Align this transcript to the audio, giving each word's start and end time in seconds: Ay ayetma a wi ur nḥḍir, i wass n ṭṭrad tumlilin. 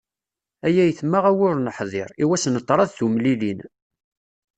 Ay 0.65 0.75
ayetma 0.83 1.19
a 1.29 1.31
wi 1.37 1.43
ur 1.47 1.55
nḥḍir, 1.59 2.09
i 2.23 2.25
wass 2.29 2.45
n 2.47 2.59
ṭṭrad 2.63 2.89
tumlilin. 2.91 3.59